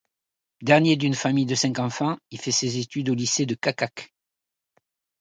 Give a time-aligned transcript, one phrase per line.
[0.63, 4.11] Dernier d'une famille de cinq enfants, il fait ses études au lycée de Čačak.